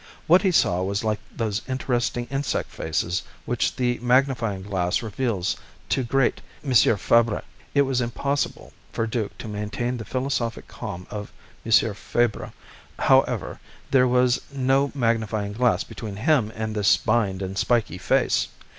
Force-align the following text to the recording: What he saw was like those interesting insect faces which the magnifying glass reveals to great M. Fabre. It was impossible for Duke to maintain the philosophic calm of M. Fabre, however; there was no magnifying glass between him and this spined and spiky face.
What 0.25 0.41
he 0.41 0.49
saw 0.49 0.81
was 0.81 1.03
like 1.03 1.19
those 1.31 1.61
interesting 1.69 2.25
insect 2.31 2.71
faces 2.71 3.21
which 3.45 3.75
the 3.75 3.99
magnifying 3.99 4.63
glass 4.63 5.03
reveals 5.03 5.57
to 5.89 6.01
great 6.03 6.41
M. 6.65 6.73
Fabre. 6.73 7.43
It 7.75 7.83
was 7.83 8.01
impossible 8.01 8.73
for 8.91 9.05
Duke 9.05 9.37
to 9.37 9.47
maintain 9.47 9.97
the 9.97 10.03
philosophic 10.03 10.67
calm 10.67 11.05
of 11.11 11.31
M. 11.63 11.93
Fabre, 11.93 12.51
however; 12.97 13.59
there 13.91 14.07
was 14.07 14.41
no 14.51 14.91
magnifying 14.95 15.53
glass 15.53 15.83
between 15.83 16.15
him 16.15 16.51
and 16.55 16.75
this 16.75 16.87
spined 16.87 17.43
and 17.43 17.55
spiky 17.55 17.99
face. 17.99 18.47